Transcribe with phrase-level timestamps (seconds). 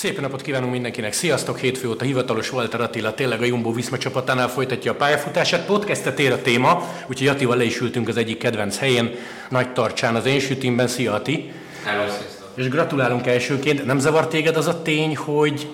[0.00, 1.58] Szép napot kívánunk mindenkinek, sziasztok!
[1.58, 5.66] Hétfő óta hivatalos Walter Attila tényleg a Jumbo Viszma csapatánál folytatja a pályafutását.
[5.66, 9.14] Podcastet ér a téma, úgyhogy Attival le is ültünk az egyik kedvenc helyén,
[9.48, 10.86] Nagy Tartsán az én sütimben.
[10.86, 11.52] Szia Ati!
[11.84, 12.12] Hello,
[12.54, 13.84] És gratulálunk elsőként.
[13.84, 15.68] Nem zavar téged az a tény, hogy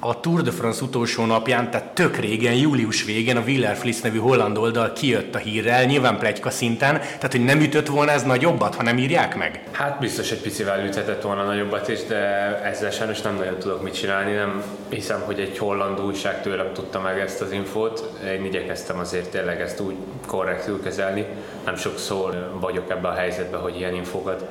[0.00, 4.18] a Tour de France utolsó napján, tehát tök régen, július végén a Willer Fliss nevű
[4.18, 8.74] holland oldal kijött a hírrel, nyilván plegyka szinten, tehát hogy nem ütött volna ez nagyobbat,
[8.74, 9.62] ha nem írják meg?
[9.72, 12.16] Hát biztos egy picivel üthetett volna nagyobbat is, de
[12.64, 17.00] ezzel sajnos nem nagyon tudok mit csinálni, nem hiszem, hogy egy holland újság tőlem tudta
[17.00, 18.18] meg ezt az infót.
[18.24, 19.94] Én igyekeztem azért tényleg ezt úgy
[20.26, 21.26] korrektül kezelni,
[21.64, 24.44] nem sokszor vagyok ebben a helyzetben, hogy ilyen infókat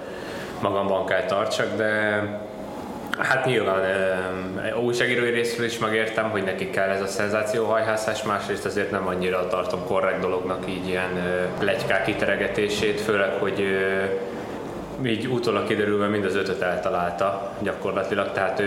[0.62, 2.22] magamban kell tartsak, de
[3.18, 3.82] Hát nyilván
[4.84, 9.86] újságírói részről is megértem, hogy nekik kell ez a szenzációhajhászás, másrészt azért nem annyira tartom
[9.86, 11.10] korrekt dolognak így ilyen
[11.60, 13.60] plegykák kiteregetését, főleg, hogy
[15.06, 18.66] így utólag kiderülve mind az ötöt eltalálta gyakorlatilag, tehát ő,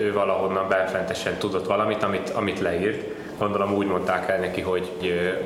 [0.00, 4.90] ő valahonnan benfentesen tudott valamit, amit, amit leírt gondolom úgy mondták el neki, hogy,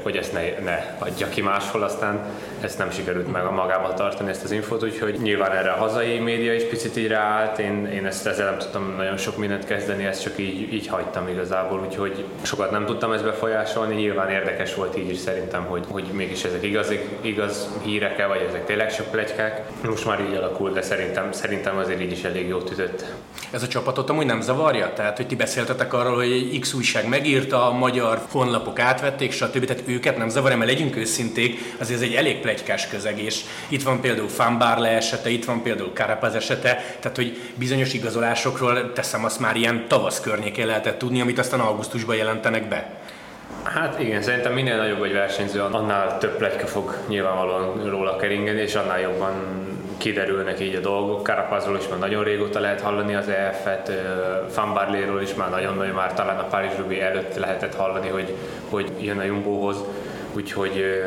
[0.02, 2.20] hogy ezt ne, ne adja ki máshol, aztán
[2.60, 6.18] ezt nem sikerült meg a magával tartani ezt az infót, úgyhogy nyilván erre a hazai
[6.18, 10.04] média is picit így ráállt, én, én ezt ezzel nem tudtam nagyon sok mindent kezdeni,
[10.04, 14.98] ezt csak így, így hagytam igazából, úgyhogy sokat nem tudtam ezt befolyásolni, nyilván érdekes volt
[14.98, 19.62] így is szerintem, hogy, hogy mégis ezek igaz, igaz hírek vagy ezek tényleg sok plegykák.
[19.84, 23.04] Most már így alakul, de szerintem, szerintem azért így is elég jót ütött.
[23.50, 24.92] Ez a csapatot amúgy nem zavarja?
[24.92, 29.64] Tehát, hogy ti beszéltetek arról, hogy X újság megírta, magyar honlapok átvették, stb.
[29.64, 33.82] Tehát őket nem zavarja, mert legyünk őszinték, azért ez egy elég plegykás közeg, és itt
[33.82, 39.40] van például Fanbarle esete, itt van például Carapaz esete, tehát hogy bizonyos igazolásokról teszem azt
[39.40, 43.00] már ilyen tavasz környékén lehetett tudni, amit aztán augusztusban jelentenek be.
[43.62, 48.74] Hát igen, szerintem minél nagyobb egy versenyző, annál több pletyka fog nyilvánvalóan róla keringeni, és
[48.74, 49.32] annál jobban
[50.00, 51.26] kiderülnek így a dolgok.
[51.26, 53.92] Carapazról is már nagyon régóta lehet hallani az EF-et,
[54.50, 58.34] Fanbarléről is már nagyon-nagyon már talán a Paris előtt lehetett hallani, hogy,
[58.68, 59.76] hogy jön a Jumbohoz.
[60.32, 61.02] Úgyhogy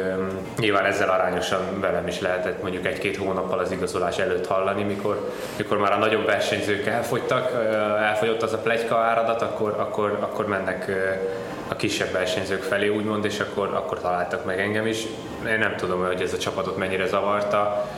[0.58, 5.78] nyilván ezzel arányosan velem is lehetett mondjuk egy-két hónappal az igazolás előtt hallani, mikor, mikor
[5.78, 7.52] már a nagyobb versenyzők elfogytak,
[8.00, 10.92] elfogyott az a plegyka áradat, akkor, akkor, akkor mennek
[11.68, 15.06] a kisebb versenyzők felé úgymond, és akkor, akkor találtak meg engem is.
[15.48, 17.90] Én nem tudom, hogy ez a csapatot mennyire zavarta,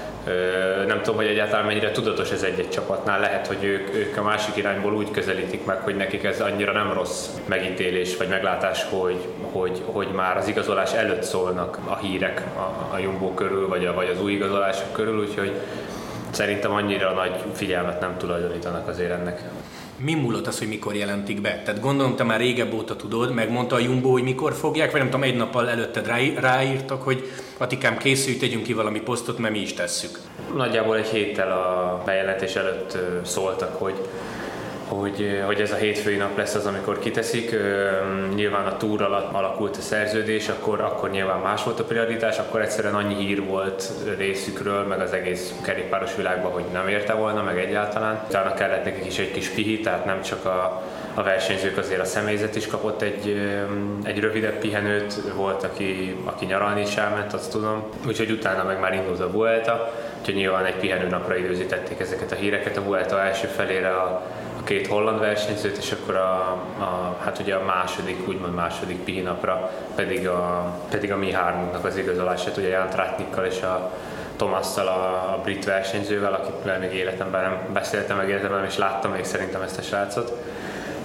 [0.88, 3.20] nem tudom, hogy egyáltalán mennyire tudatos ez egy-egy csapatnál.
[3.20, 6.94] Lehet, hogy ők, ők a másik irányból úgy közelítik meg, hogy nekik ez annyira nem
[6.94, 12.94] rossz megítélés vagy meglátás, hogy, hogy, hogy már az igazolás előtt szólnak a hírek a,
[12.96, 15.52] a Jumbo körül, vagy, a, vagy az új igazolások körül, úgyhogy
[16.30, 19.42] szerintem annyira nagy figyelmet nem tulajdonítanak azért ennek.
[19.98, 21.62] Mi múlott az, hogy mikor jelentik be?
[21.66, 25.10] Tehát gondolom, te már régebb óta tudod, megmondta a Jumbo, hogy mikor fogják, vagy nem
[25.10, 26.08] tudom, egy nappal előtted
[26.40, 27.24] ráírtak, hogy
[27.58, 30.20] Atikám készülj, tegyünk ki valami posztot, mert mi is tesszük.
[30.56, 33.94] Nagyjából egy héttel a bejelentés előtt szóltak, hogy
[34.88, 37.56] hogy, hogy ez a hétfői nap lesz az, amikor kiteszik.
[38.36, 42.62] Nyilván a túr alatt alakult a szerződés, akkor, akkor nyilván más volt a prioritás, akkor
[42.62, 47.60] egyszerűen annyi hír volt részükről, meg az egész kerékpáros világban, hogy nem érte volna, meg
[47.60, 48.24] egyáltalán.
[48.28, 52.06] Utána kellett nekik is egy kis pihi, tehát nem csak a, a versenyzők, azért a
[52.06, 53.50] személyzet is kapott egy,
[54.04, 57.84] egy rövidebb pihenőt, volt, aki, aki nyaralni is elment, azt tudom.
[58.08, 62.36] Úgyhogy utána meg már indult a Vuelta, úgyhogy nyilván egy pihenő napra időzítették ezeket a
[62.36, 62.78] híreket.
[62.78, 64.26] A Vuelta első felére a
[64.66, 66.40] két holland versenyzőt, és akkor a,
[66.80, 71.98] a, hát ugye a második, úgymond második pihinapra pedig a, pedig a mi hármunknak az
[71.98, 73.92] igazolását, ugye Jan Tratnikkal és a
[74.36, 79.24] Tomasszal, a, a brit versenyzővel, akitvel még életemben nem beszéltem meg életemben, és láttam még
[79.24, 80.34] szerintem ezt a srácot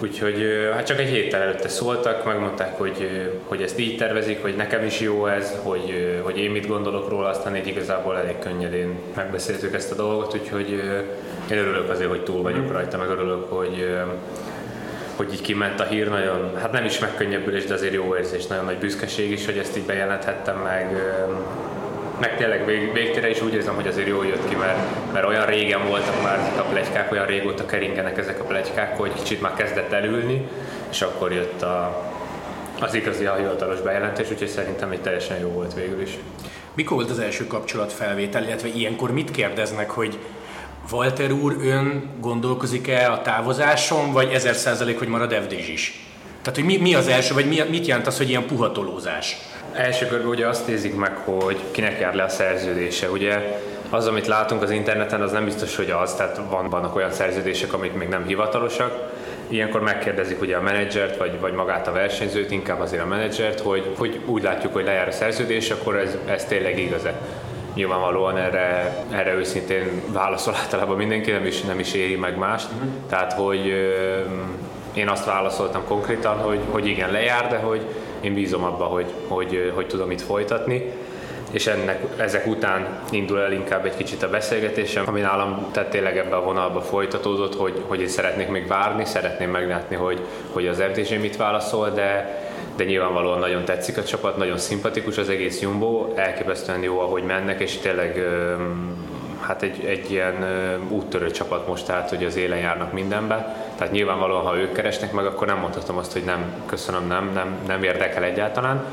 [0.02, 4.84] Úgyhogy hát csak egy héttel előtte szóltak, megmondták, hogy, hogy ezt így tervezik, hogy nekem
[4.84, 9.74] is jó ez, hogy, hogy én mit gondolok róla, aztán így igazából elég könnyedén megbeszéltük
[9.74, 10.70] ezt a dolgot, úgyhogy
[11.50, 13.96] én örülök azért, hogy túl vagyok rajta, meg örülök, hogy,
[15.16, 18.64] hogy így kiment a hír, nagyon, hát nem is megkönnyebbülés, de azért jó érzés, nagyon
[18.64, 20.96] nagy büszkeség is, hogy ezt így bejelenthettem, meg
[22.20, 25.46] meg tényleg vég, végtére is úgy érzem, hogy azért jól jött ki, mert, mert olyan
[25.46, 29.92] régen voltak már a plegykák, olyan régóta keringenek ezek a plegykák, hogy kicsit már kezdett
[29.92, 30.48] elülni,
[30.90, 32.06] és akkor jött a,
[32.80, 36.18] az igazi a hivatalos bejelentés, úgyhogy szerintem egy teljesen jó volt végül is.
[36.74, 40.18] Mikor volt az első kapcsolatfelvétel, illetve ilyenkor mit kérdeznek, hogy
[40.92, 46.04] Walter úr, ön gondolkozik-e a távozáson, vagy ezer százalék, hogy marad FDZ is?
[46.42, 49.36] Tehát, hogy mi, mi az első, vagy mi, mit jelent az, hogy ilyen puhatolózás?
[49.72, 53.10] Első körben ugye azt nézik meg, hogy kinek jár le a szerződése.
[53.10, 53.58] Ugye
[53.90, 57.72] az, amit látunk az interneten, az nem biztos, hogy az, tehát van, vannak olyan szerződések,
[57.72, 59.12] amik még nem hivatalosak.
[59.48, 63.94] Ilyenkor megkérdezik ugye a menedzsert, vagy, vagy magát a versenyzőt, inkább azért a menedzsert, hogy,
[63.98, 67.20] hogy úgy látjuk, hogy lejár a szerződés, akkor ez, ez tényleg igaz-e.
[67.74, 72.68] nyilvánvalóan erre, erre őszintén válaszol általában mindenki, nem is, nem is éri meg mást.
[72.72, 72.90] Uh-huh.
[73.08, 73.66] Tehát, hogy
[74.94, 77.86] én azt válaszoltam konkrétan, hogy, hogy igen, lejár, de hogy
[78.20, 80.92] én bízom abba, hogy, hogy, hogy tudom itt folytatni
[81.50, 86.18] és ennek, ezek után indul el inkább egy kicsit a beszélgetésem, ami nálam tehát tényleg
[86.18, 90.20] ebbe a vonalba folytatódott, hogy, hogy én szeretnék még várni, szeretném meglátni, hogy,
[90.52, 92.40] hogy az FDZ mit válaszol, de,
[92.76, 97.60] de nyilvánvalóan nagyon tetszik a csapat, nagyon szimpatikus az egész Jumbo, elképesztően jó, ahogy mennek,
[97.60, 98.26] és tényleg
[99.50, 100.44] hát egy, egy ilyen
[100.88, 103.56] úttörő csapat most, tehát hogy az élen járnak mindenbe.
[103.76, 107.56] Tehát nyilvánvalóan, ha ők keresnek meg, akkor nem mondhatom azt, hogy nem, köszönöm, nem, nem,
[107.66, 108.84] nem érdekel egyáltalán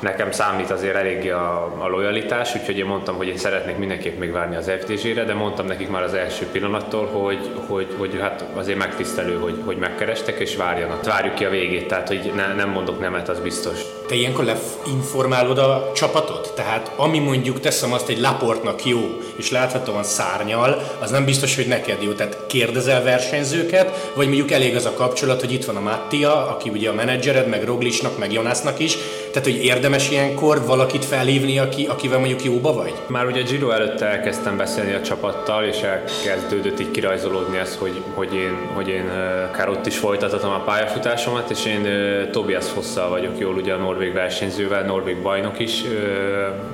[0.00, 4.32] nekem számít azért eléggé a, a lojalitás, úgyhogy én mondtam, hogy én szeretnék mindenképp még
[4.32, 8.78] várni az FTZ-re, de mondtam nekik már az első pillanattól, hogy, hogy, hogy hát azért
[8.78, 11.04] megtisztelő, hogy, hogy megkerestek és várjanak.
[11.04, 13.80] Várjuk ki a végét, tehát hogy ne, nem mondok nemet, az biztos.
[14.06, 16.52] Te ilyenkor leinformálod a csapatot?
[16.54, 19.00] Tehát ami mondjuk teszem azt egy laportnak jó,
[19.36, 22.12] és láthatóan szárnyal, az nem biztos, hogy neked jó.
[22.12, 26.68] Tehát kérdezel versenyzőket, vagy mondjuk elég az a kapcsolat, hogy itt van a Mattia, aki
[26.68, 28.96] ugye a menedzsered, meg Roglicsnak, meg Jonasnak is,
[29.32, 32.92] tehát hogy érdemes ilyenkor valakit felhívni, aki, akivel mondjuk jóba vagy?
[33.06, 38.34] Már ugye Giro előtt elkezdtem beszélni a csapattal, és elkezdődött így kirajzolódni ez, hogy, hogy
[38.34, 39.10] én, hogy én
[39.48, 41.88] akár ott is folytathatom a pályafutásomat, és én
[42.30, 45.82] Tobias Fosszal vagyok jól, ugye a norvég versenyzővel, norvég bajnok is,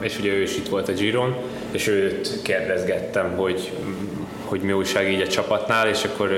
[0.01, 1.37] és ugye ő is itt volt a Giron,
[1.71, 3.71] és őt kérdezgettem, hogy
[4.45, 6.31] hogy mi újság így a csapatnál, és akkor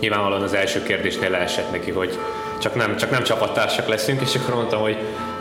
[0.00, 2.18] nyilvánvalóan az első kérdésnél leesett neki, hogy
[2.60, 4.96] csak nem, csak nem csapattársak leszünk, és akkor mondtam, hogy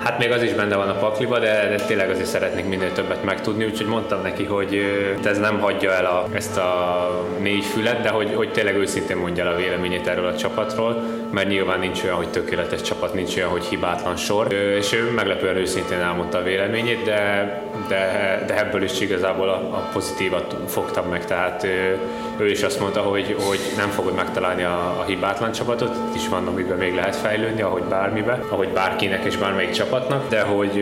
[0.08, 3.24] Hát még az is benne van a pakliba, de, de tényleg azért szeretnék minél többet
[3.24, 4.82] megtudni, úgyhogy mondtam neki, hogy
[5.24, 7.10] ez nem hagyja el a, ezt a
[7.40, 11.48] négy fület, de hogy, hogy tényleg őszintén mondja el a véleményét erről a csapatról, mert
[11.48, 16.00] nyilván nincs olyan, hogy tökéletes csapat, nincs olyan, hogy hibátlan sor, és ő meglepően őszintén
[16.00, 17.52] elmondta a véleményét, de,
[17.88, 22.00] de, de ebből is igazából a, a pozitívat fogtam meg, tehát ő,
[22.38, 26.28] ő is azt mondta, hogy, hogy nem fogod megtalálni a, a hibátlan csapatot, itt is
[26.28, 30.78] van, amiben még lehet fejlődni, ahogy bármibe, ahogy bárkinek és bármelyik csapatnak, de hogy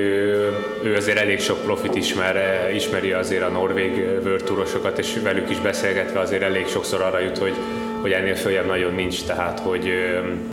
[0.83, 6.19] ő, azért elég sok profit ismer, ismeri azért a norvég vörtúrosokat, és velük is beszélgetve
[6.19, 7.55] azért elég sokszor arra jut, hogy
[8.05, 9.93] hogy ennél följebb nagyon nincs, tehát hogy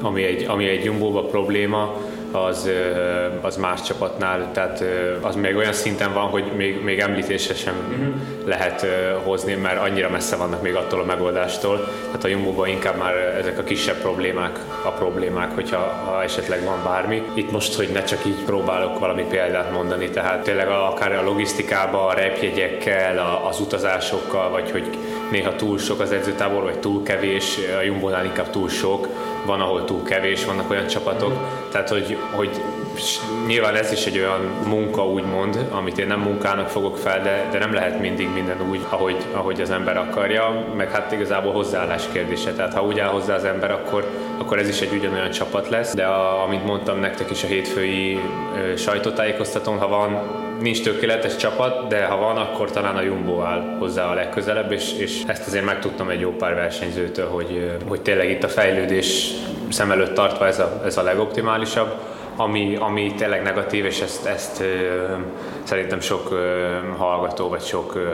[0.03, 1.97] ami egy, ami egy jumbóba probléma,
[2.31, 2.71] az,
[3.41, 4.85] az más csapatnál, tehát
[5.21, 8.15] az még olyan szinten van, hogy még, még említésre sem uh-huh.
[8.47, 8.87] lehet
[9.25, 11.89] hozni, mert annyira messze vannak még attól a megoldástól.
[12.07, 16.83] Tehát a Jumbo-ban inkább már ezek a kisebb problémák a problémák, hogyha ha esetleg van
[16.85, 17.23] bármi.
[17.35, 22.07] Itt most, hogy ne csak így próbálok valami példát mondani, tehát tényleg akár a logisztikába,
[22.07, 24.99] a repjegyekkel, az utazásokkal, vagy hogy
[25.33, 29.09] néha túl sok az edzőtábor, vagy túl kevés, a Jumbo-nál inkább túl sok,
[29.47, 31.33] van, ahol túl kevés, vannak olyan csapatok,
[31.71, 32.61] tehát hogy, hogy
[33.47, 37.59] nyilván ez is egy olyan munka, úgymond, amit én nem munkának fogok fel, de, de
[37.59, 42.53] nem lehet mindig minden úgy, ahogy, ahogy az ember akarja, meg hát igazából hozzáállás kérdése.
[42.53, 45.95] Tehát ha úgy áll hozzá az ember, akkor, akkor ez is egy ugyanolyan csapat lesz.
[45.95, 48.21] De a, amit mondtam nektek is a hétfői
[48.57, 53.77] ö, sajtótájékoztatón, ha van nincs tökéletes csapat, de ha van, akkor talán a Jumbo áll
[53.79, 58.31] hozzá a legközelebb, és, és ezt azért megtudtam egy jó pár versenyzőtől, hogy, hogy tényleg
[58.31, 59.31] itt a fejlődés
[59.69, 61.95] szem előtt tartva ez a, ez a legoptimálisabb
[62.37, 65.13] ami, ami tényleg negatív, és ezt, ezt ö,
[65.63, 68.09] szerintem sok ö, hallgató, vagy sok, ö,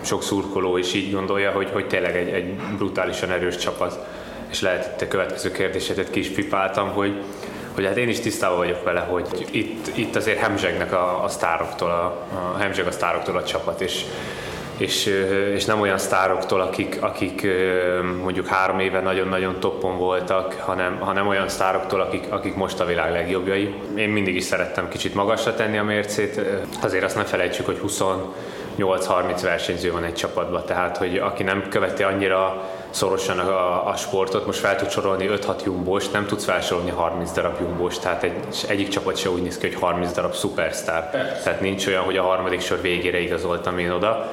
[0.00, 4.06] sok szurkoló is így gondolja, hogy, hogy tényleg egy, egy brutálisan erős csapat.
[4.50, 7.22] És lehet itt a következő kérdésetet ki is pipáltam, hogy,
[7.74, 11.90] hogy hát én is tisztában vagyok vele, hogy itt, itt azért hemzsegnek a, a sztároktól,
[11.90, 14.04] a, a hemzseg a sztároktól a csapat, és
[14.76, 15.06] és,
[15.54, 17.46] és nem olyan sztároktól, akik, akik
[18.22, 23.12] mondjuk három éve nagyon-nagyon toppon voltak, hanem, hanem olyan sztároktól, akik, akik most a világ
[23.12, 23.74] legjobbjai.
[23.96, 26.40] Én mindig is szerettem kicsit magasra tenni a mércét,
[26.82, 27.78] azért azt ne felejtsük, hogy
[28.78, 34.46] 28-30 versenyző van egy csapatban, tehát hogy aki nem követi annyira szorosan a, a sportot,
[34.46, 38.34] most fel tud sorolni 5-6 jumbós, nem tudsz felsorolni 30 darab jumbós, tehát egy,
[38.68, 41.10] egyik csapat se úgy néz ki, hogy 30 darab szupersztár.
[41.44, 44.32] Tehát nincs olyan, hogy a harmadik sor végére igazoltam én oda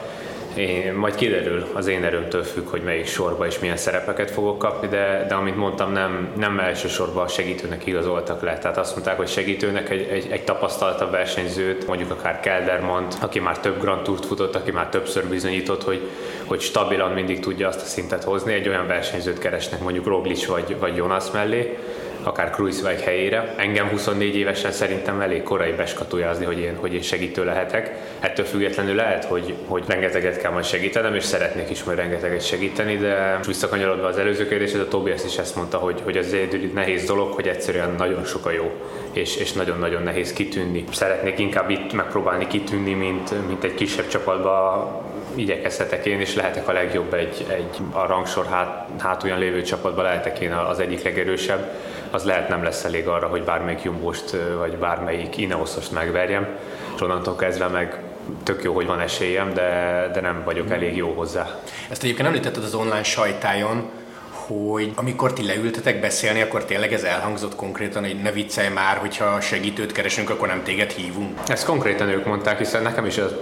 [0.55, 4.87] én, majd kiderül, az én erőmtől függ, hogy melyik sorba és milyen szerepeket fogok kapni,
[4.87, 8.57] de, de amit mondtam, nem, nem elsősorban a segítőnek igazoltak le.
[8.57, 13.59] Tehát azt mondták, hogy segítőnek egy, egy, egy tapasztaltabb versenyzőt, mondjuk akár Keldermont, aki már
[13.59, 16.09] több Grand Tourt futott, aki már többször bizonyított, hogy,
[16.45, 20.79] hogy stabilan mindig tudja azt a szintet hozni, egy olyan versenyzőt keresnek, mondjuk Roglic vagy,
[20.79, 21.77] vagy Jonas mellé,
[22.23, 23.53] akár Kruiswijk helyére.
[23.57, 27.95] Engem 24 évesen szerintem elég korai beskatujázni, hogy én, hogy én segítő lehetek.
[28.19, 32.97] Ettől függetlenül lehet, hogy, hogy rengeteget kell majd segítenem, és szeretnék is majd rengeteget segíteni,
[32.97, 37.05] de visszakanyarodva az előző kérdéshez, a Tobias is ezt mondta, hogy, hogy az egy nehéz
[37.05, 38.71] dolog, hogy egyszerűen nagyon sok a jó,
[39.11, 40.83] és, és nagyon-nagyon nehéz kitűnni.
[40.91, 46.71] Szeretnék inkább itt megpróbálni kitűnni, mint, mint egy kisebb csapatba igyekezhetek én, és lehetek a
[46.71, 51.71] legjobb egy, egy a rangsor hát, hátulján lévő csapatban, lehetek én az egyik legerősebb,
[52.11, 56.47] az lehet nem lesz elég arra, hogy bármelyik jumbost vagy bármelyik Ineosost megverjem,
[56.95, 57.99] és onnantól kezdve meg
[58.43, 61.59] tök jó, hogy van esélyem, de, de nem vagyok elég jó hozzá.
[61.89, 63.89] Ezt egyébként említetted az online sajtájon,
[64.29, 69.41] hogy amikor ti leültetek beszélni, akkor tényleg ez elhangzott konkrétan, hogy ne viccelj már, hogyha
[69.41, 71.39] segítőt keresünk, akkor nem téged hívunk.
[71.47, 73.35] Ezt konkrétan ők mondták, hiszen nekem is az,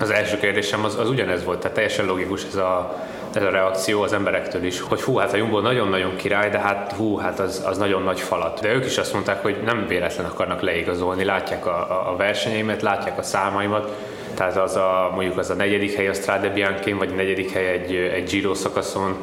[0.00, 3.04] az első kérdésem az, az ugyanez volt, tehát teljesen logikus ez a,
[3.36, 6.92] ez a reakció az emberektől is, hogy hú, hát a Jumbo nagyon-nagyon király, de hát
[6.92, 8.60] hú, hát az, az nagyon nagy falat.
[8.60, 13.18] De ők is azt mondták, hogy nem véletlen akarnak leigazolni, látják a, a, versenyeimet, látják
[13.18, 13.92] a számaimat,
[14.36, 17.66] tehát az a, mondjuk az a negyedik hely a Strade bianchi vagy a negyedik hely
[17.66, 19.16] egy, egy Giro szakaszon,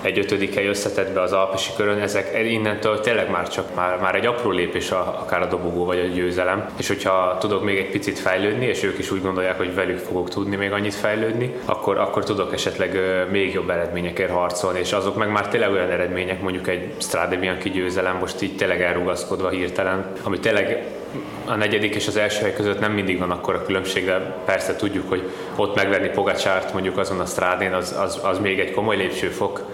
[0.00, 4.26] egy ötödik hely összetettbe az Alpesi körön, ezek innentől tényleg már csak már, már egy
[4.26, 6.68] apró lépés a, akár a dobogó vagy a győzelem.
[6.76, 10.28] És hogyha tudok még egy picit fejlődni, és ők is úgy gondolják, hogy velük fogok
[10.28, 12.98] tudni még annyit fejlődni, akkor, akkor tudok esetleg
[13.30, 17.70] még jobb eredményekért harcolni, és azok meg már tényleg olyan eredmények, mondjuk egy Strade Bianchi
[17.70, 20.97] győzelem, most így tényleg elrugaszkodva hirtelen, ami tényleg
[21.44, 24.76] a negyedik és az első hely között nem mindig van akkor a különbség, de persze
[24.76, 28.96] tudjuk, hogy ott megverni Pogacsárt mondjuk azon a strádén, az, az, az még egy komoly
[28.96, 29.67] lépcsőfok,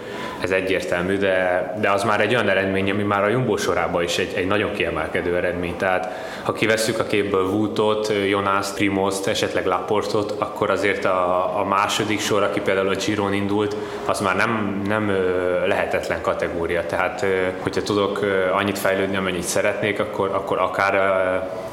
[0.45, 4.17] ez egyértelmű, de, de az már egy olyan eredmény, ami már a Jumbo sorában is
[4.17, 5.75] egy, egy nagyon kiemelkedő eredmény.
[5.77, 6.11] Tehát
[6.43, 12.43] ha kivesszük a képből Wootot, Jonas, Primoszt, esetleg Laportot, akkor azért a, a második sor,
[12.43, 13.75] aki például a Giron indult,
[14.05, 15.11] az már nem, nem
[15.67, 16.85] lehetetlen kategória.
[16.85, 17.25] Tehát
[17.59, 18.19] hogyha tudok
[18.53, 20.93] annyit fejlődni, amennyit szeretnék, akkor, akkor akár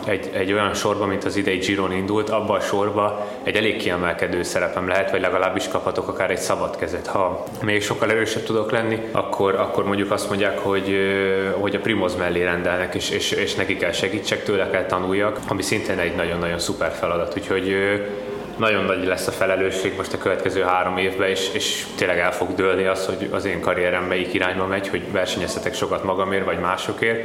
[0.07, 4.43] egy, egy olyan sorba, mint az idei Giron indult, abban a sorba egy elég kiemelkedő
[4.43, 7.07] szerepem lehet, vagy legalábbis kaphatok akár egy szabad kezet.
[7.07, 10.97] Ha még sokkal erősebb tudok lenni, akkor, akkor mondjuk azt mondják, hogy,
[11.61, 15.63] hogy a Primoz mellé rendelnek, és, és, és neki kell segítsek, tőle kell tanuljak, ami
[15.63, 17.35] szintén egy nagyon-nagyon szuper feladat.
[17.37, 17.77] Úgyhogy
[18.57, 22.55] nagyon nagy lesz a felelősség most a következő három évben, és, és tényleg el fog
[22.55, 27.25] dőlni az, hogy az én karrierem melyik irányba megy, hogy versenyezhetek sokat magamért, vagy másokért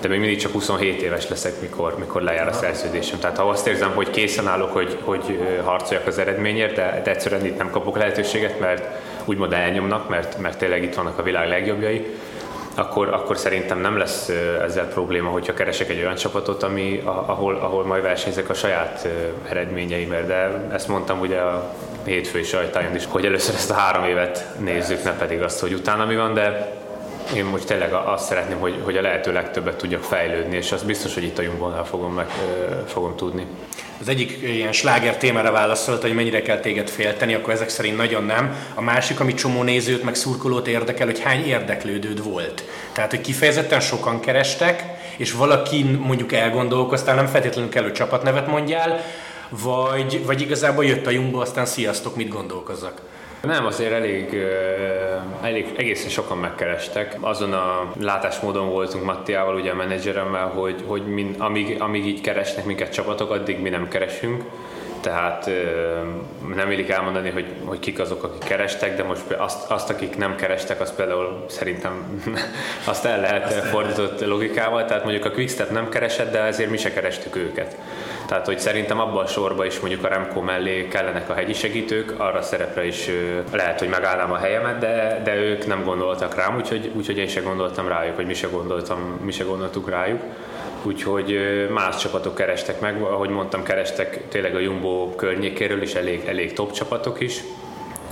[0.00, 3.18] de még mindig csak 27 éves leszek, mikor, mikor lejár a szerződésem.
[3.18, 7.46] Tehát ha azt érzem, hogy készen állok, hogy, hogy harcoljak az eredményért, de, de egyszerűen
[7.46, 8.88] itt nem kapok lehetőséget, mert
[9.24, 12.06] úgymond elnyomnak, mert, mert tényleg itt vannak a világ legjobbjai,
[12.74, 14.28] akkor, akkor szerintem nem lesz
[14.62, 19.08] ezzel probléma, hogyha keresek egy olyan csapatot, ami, ahol, ahol majd versenyzek a saját
[19.48, 20.26] eredményeimért.
[20.26, 25.04] De ezt mondtam ugye a hétfői sajtájon is, hogy először ezt a három évet nézzük,
[25.04, 26.78] ne pedig azt, hogy utána mi van, de
[27.34, 31.14] én most tényleg azt szeretném, hogy, hogy a lehető legtöbbet tudjak fejlődni, és az biztos,
[31.14, 32.26] hogy itt a Jumbonnál fogom, meg,
[32.86, 33.46] fogom tudni.
[34.00, 38.24] Az egyik ilyen sláger témára válaszolt, hogy mennyire kell téged félteni, akkor ezek szerint nagyon
[38.24, 38.54] nem.
[38.74, 42.64] A másik, ami csomó nézőt, meg szurkolót érdekel, hogy hány érdeklődőd volt.
[42.92, 44.84] Tehát, hogy kifejezetten sokan kerestek,
[45.16, 49.04] és valaki mondjuk elgondolkoztál, nem feltétlenül kell, hogy csapatnevet mondjál,
[49.50, 53.00] vagy, vagy igazából jött a Jumbo, aztán sziasztok, mit gondolkozzak.
[53.42, 54.36] Nem, azért elég,
[55.42, 57.16] elég egészen sokan megkerestek.
[57.20, 62.64] Azon a látásmódon voltunk Mattiával, ugye a menedzseremmel, hogy, hogy min, amíg, amíg így keresnek
[62.64, 64.44] minket csapatok, addig mi nem keresünk
[65.00, 65.50] tehát
[66.54, 70.36] nem illik elmondani, hogy, hogy kik azok, akik kerestek, de most azt, azt akik nem
[70.36, 72.22] kerestek, azt például szerintem
[72.84, 76.92] azt el lehet fordított logikával, tehát mondjuk a Quickstep nem keresett, de ezért mi se
[76.92, 77.76] kerestük őket.
[78.26, 82.14] Tehát, hogy szerintem abban a sorban is mondjuk a Remco mellé kellenek a hegyi segítők,
[82.16, 83.10] arra szerepre is
[83.52, 87.40] lehet, hogy megállnám a helyemet, de, de ők nem gondoltak rám, úgyhogy, úgyhogy én se
[87.40, 90.20] gondoltam rájuk, hogy mi se, gondoltam, mi se gondoltuk rájuk
[90.82, 91.38] úgyhogy
[91.70, 96.72] más csapatok kerestek meg, ahogy mondtam, kerestek tényleg a Jumbo környékéről is elég, elég top
[96.72, 97.42] csapatok is,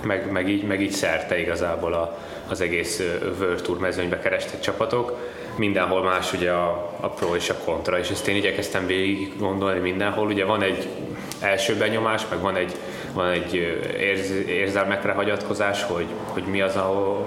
[0.03, 3.03] meg, meg, így, meg így szerte igazából a, az egész
[3.41, 5.17] World Tour mezőnybe kerestek csapatok.
[5.57, 9.81] Mindenhol más ugye a, a pro és a kontra, és ezt én igyekeztem végig gondolni
[9.81, 10.27] mindenhol.
[10.27, 10.89] Ugye van egy
[11.41, 12.73] első benyomás, meg van egy,
[13.13, 13.55] van egy
[13.99, 16.79] érz, érzelmekre hagyatkozás, hogy, hogy mi az,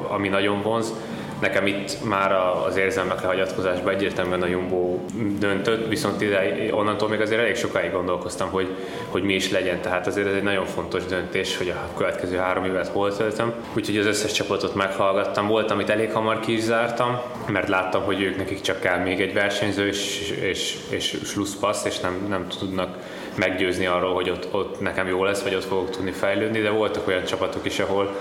[0.07, 0.93] ami nagyon vonz
[1.41, 2.31] Nekem itt már
[2.67, 4.99] az érzelmekre hagyatkozásban egyértelműen a Jumbo
[5.39, 8.75] döntött, viszont ide, onnantól még azért elég sokáig gondolkoztam, hogy,
[9.09, 9.81] hogy mi is legyen.
[9.81, 13.53] Tehát azért ez egy nagyon fontos döntés, hogy a következő három évet hol töltöm.
[13.75, 15.47] Úgyhogy az összes csapatot meghallgattam.
[15.47, 19.21] Volt, amit elég hamar ki is zártam, mert láttam, hogy ők nekik csak kell még
[19.21, 22.97] egy versenyző és, és, és slusszpassz, és nem, nem tudnak
[23.35, 27.07] meggyőzni arról, hogy ott, ott nekem jó lesz, vagy ott fogok tudni fejlődni, de voltak
[27.07, 28.15] olyan csapatok is, ahol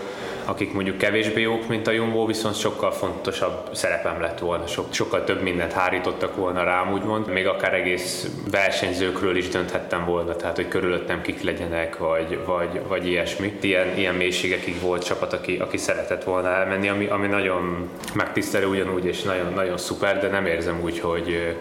[0.51, 5.25] akik mondjuk kevésbé jók, mint a Jumbo, viszont sokkal fontosabb szerepem lett volna, so, sokkal
[5.25, 7.29] több mindent hárítottak volna rám, úgymond.
[7.29, 13.07] Még akár egész versenyzőkről is dönthettem volna, tehát hogy körülöttem kik legyenek, vagy, vagy, vagy
[13.07, 13.59] ilyesmi.
[13.61, 19.05] Ilyen, ilyen mélységekig volt csapat, aki, aki szeretett volna elmenni, ami, ami nagyon megtisztelő ugyanúgy,
[19.05, 21.57] és nagyon, nagyon szuper, de nem érzem úgy, hogy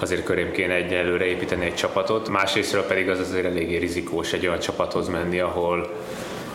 [0.00, 2.28] azért körém kéne egyelőre építeni egy csapatot.
[2.28, 5.90] Másrésztről pedig az azért eléggé rizikós egy olyan csapathoz menni, ahol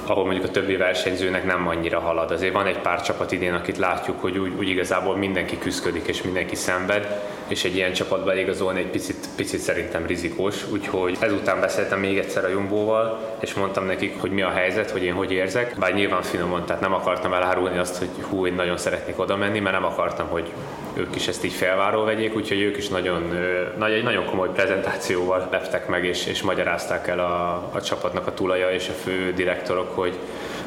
[0.10, 2.32] ahol mondjuk a többi versenyzőnek nem annyira halad.
[2.32, 6.22] Azért van egy pár csapat idén, akit látjuk, hogy úgy, úgy igazából mindenki küzdik és
[6.22, 12.00] mindenki szenved, és egy ilyen csapatba igazolni egy picit, picit szerintem rizikós, úgyhogy ezután beszéltem
[12.00, 15.75] még egyszer a Jumbóval, és mondtam nekik, hogy mi a helyzet, hogy én hogy érzek,
[15.79, 19.60] bár nyilván finoman, tehát nem akartam elárulni azt, hogy hú, én nagyon szeretnék oda menni,
[19.60, 20.51] mert nem akartam, hogy
[20.94, 23.38] ők is ezt így felváról vegyék, úgyhogy ők is nagyon,
[23.77, 28.34] nagy, egy nagyon komoly prezentációval leptek meg, és, és magyarázták el a, a csapatnak a
[28.34, 30.18] tulaja és a fő direktorok, hogy,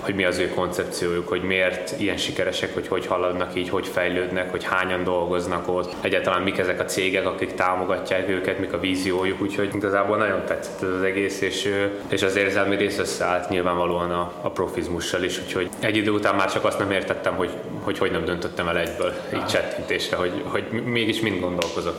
[0.02, 4.50] hogy mi az ő koncepciójuk, hogy miért ilyen sikeresek, hogy hogy haladnak így, hogy fejlődnek,
[4.50, 9.40] hogy hányan dolgoznak ott, egyáltalán mik ezek a cégek, akik támogatják őket, mik a víziójuk,
[9.40, 11.68] úgyhogy igazából nagyon tetszett ez az egész, és,
[12.08, 16.52] és az érzelmi rész összeállt nyilvánvalóan a, a profizmussal is, úgyhogy egy idő után már
[16.52, 17.50] csak azt nem értettem, hogy
[17.82, 21.96] hogy, hogy nem döntöttem el egyből, így csettintésre, hogy, hogy mégis mind gondolkozok.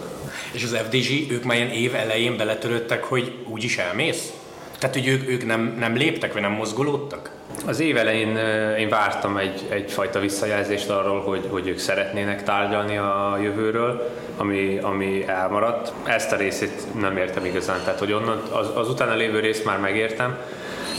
[0.52, 4.34] És az FDG, ők már ilyen év elején beletörődtek, hogy úgyis elmész?
[4.80, 7.32] Tehát, hogy ők, ők nem, nem léptek, vagy nem mozgolódtak?
[7.66, 8.38] Az év elején
[8.78, 15.28] én vártam egy, egyfajta visszajelzést arról, hogy, hogy ők szeretnének tárgyalni a jövőről, ami, ami
[15.28, 15.94] elmaradt.
[16.04, 19.80] Ezt a részét nem értem igazán, tehát hogy onnan az, az utána lévő részt már
[19.80, 20.38] megértem,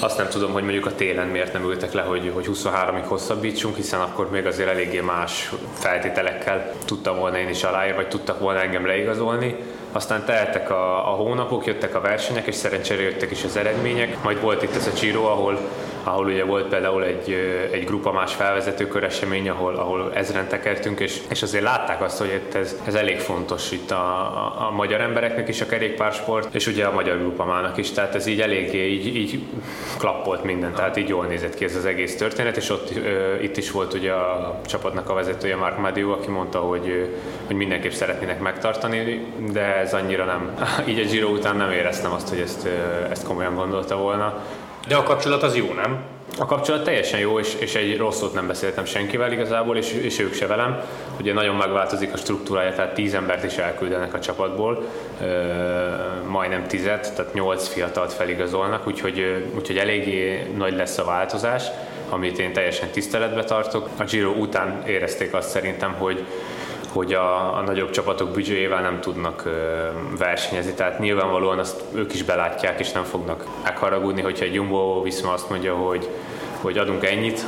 [0.01, 3.77] azt nem tudom, hogy mondjuk a télen miért nem ültek le, hogy, hogy 23-ig hosszabbítsunk,
[3.77, 8.61] hiszen akkor még azért eléggé más feltételekkel tudtam volna én is aláírni, vagy tudtak volna
[8.61, 9.57] engem leigazolni.
[9.93, 14.23] Aztán teltek a, a hónapok, jöttek a versenyek, és szerencsére jöttek is az eredmények.
[14.23, 15.59] Majd volt itt ez a Giro, ahol
[16.05, 17.31] ahol ugye volt például egy,
[17.73, 22.41] egy grupa más felvezetőkör esemény, ahol, ahol ezren tekertünk, és, és azért látták azt, hogy
[22.55, 26.85] ez, ez elég fontos itt a, a, a magyar embereknek is a kerékpársport, és ugye
[26.85, 29.43] a magyar grupamának is, tehát ez így eléggé így, így
[29.99, 33.57] klappolt minden, tehát így jól nézett ki ez az egész történet, és ott ö, itt
[33.57, 37.15] is volt ugye a csapatnak a vezetője Mark Madiu, aki mondta, hogy,
[37.47, 40.55] hogy mindenképp szeretnének megtartani, de ez annyira nem,
[40.89, 42.69] így a Giro után nem éreztem azt, hogy ezt,
[43.11, 44.43] ezt komolyan gondolta volna.
[44.89, 46.03] De a kapcsolat az jó, nem?
[46.39, 50.35] A kapcsolat teljesen jó, és, és egy rosszot nem beszéltem senkivel igazából, és, és ők
[50.35, 50.81] se velem.
[51.21, 54.85] Ugye nagyon megváltozik a struktúrája, tehát tíz embert is elküldenek a csapatból,
[55.21, 55.27] ö,
[56.29, 61.63] majdnem tizet, tehát nyolc fiatalt feligazolnak, úgyhogy, úgyhogy eléggé nagy lesz a változás,
[62.09, 63.89] amit én teljesen tiszteletbe tartok.
[63.97, 66.27] A Giro után érezték azt szerintem, hogy,
[66.95, 69.51] hogy a, a nagyobb csapatok büdzséjével nem tudnak ö,
[70.19, 75.33] versenyezni, tehát nyilvánvalóan azt ők is belátják, és nem fognak megharagudni, hogyha egy Jumbo Viszma
[75.33, 76.09] azt mondja, hogy
[76.65, 77.47] hogy adunk ennyit,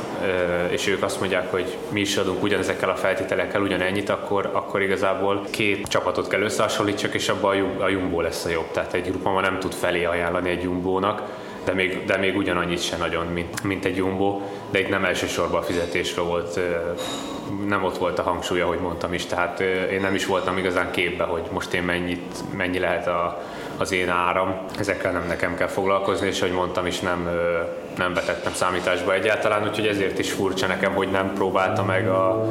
[0.69, 5.45] és ők azt mondják, hogy mi is adunk ugyanezekkel a feltételekkel ugyanennyit, akkor, akkor igazából
[5.49, 8.71] két csapatot kell összehasonlítsak, és abban a Jumbo lesz a jobb.
[8.71, 11.21] Tehát egy grupa nem tud felé ajánlani egy Jumbónak,
[11.65, 15.59] de még, de még ugyanannyit se nagyon, mint, mint egy Jumbo, de itt nem elsősorban
[15.61, 16.59] a fizetésről volt,
[17.67, 19.59] nem ott volt a hangsúly, ahogy mondtam is, tehát
[19.91, 23.41] én nem is voltam igazán képbe, hogy most én mennyit, mennyi lehet a,
[23.77, 24.55] az én áram.
[24.79, 27.29] Ezekkel nem nekem kell foglalkozni, és ahogy mondtam is, nem,
[27.97, 32.47] nem vetettem számításba egyáltalán, úgyhogy ezért is furcsa nekem, hogy nem próbálta meg a,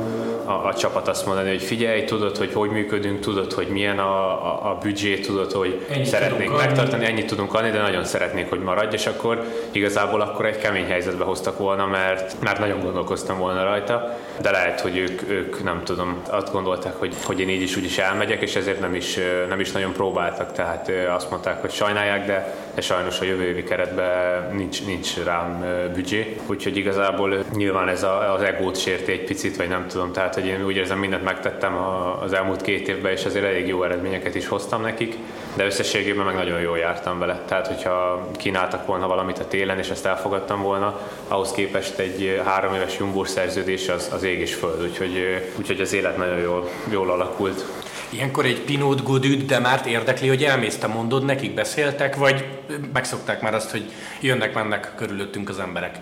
[0.47, 4.45] a, a csapat azt mondani, hogy figyelj, tudod, hogy hogy működünk, tudod, hogy milyen a,
[4.47, 7.07] a, a büdzsé, tudod, hogy ennyit szeretnék megtartani, adni.
[7.07, 11.25] ennyit tudunk adni, de nagyon szeretnék, hogy maradj, és akkor igazából akkor egy kemény helyzetbe
[11.25, 16.23] hoztak volna, mert, mert nagyon gondolkoztam volna rajta, de lehet, hogy ők, ők nem tudom,
[16.31, 19.61] azt gondolták, hogy, hogy én így is úgy is elmegyek, és ezért nem is, nem
[19.61, 24.55] is nagyon próbáltak, tehát azt mondták, hogy sajnálják, de, de sajnos a jövő évi keretben
[24.55, 29.69] nincs, nincs rám büdzsé, úgyhogy igazából nyilván ez a, az egót sérti egy picit, vagy
[29.69, 31.77] nem tudom, tehát hogy én úgy érzem, mindent megtettem
[32.23, 35.17] az elmúlt két évben, és azért elég jó eredményeket is hoztam nekik,
[35.55, 37.43] de összességében meg nagyon jól jártam vele.
[37.47, 42.75] Tehát, hogyha kínáltak volna valamit a télen, és ezt elfogadtam volna, ahhoz képest egy három
[42.75, 47.11] éves jumbós szerződés az, az ég és föld, úgyhogy, úgyhogy az élet nagyon jól, jól
[47.11, 47.65] alakult.
[48.11, 52.45] Ilyenkor egy Pinot Godüt, de már érdekli, hogy elmész, te mondod, nekik beszéltek, vagy
[52.93, 55.99] megszokták már azt, hogy jönnek-mennek körülöttünk az emberek?